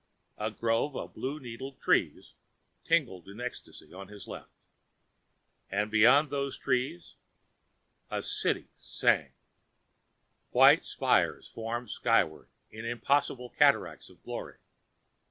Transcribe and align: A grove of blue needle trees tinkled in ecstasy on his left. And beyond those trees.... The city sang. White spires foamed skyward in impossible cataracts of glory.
A 0.39 0.49
grove 0.49 0.95
of 0.95 1.13
blue 1.13 1.39
needle 1.39 1.73
trees 1.73 2.33
tinkled 2.85 3.27
in 3.27 3.39
ecstasy 3.39 3.93
on 3.93 4.07
his 4.07 4.27
left. 4.27 4.49
And 5.69 5.91
beyond 5.91 6.31
those 6.31 6.57
trees.... 6.57 7.17
The 8.09 8.21
city 8.21 8.69
sang. 8.79 9.33
White 10.49 10.87
spires 10.87 11.49
foamed 11.49 11.91
skyward 11.91 12.47
in 12.71 12.83
impossible 12.83 13.51
cataracts 13.51 14.09
of 14.09 14.23
glory. 14.23 14.57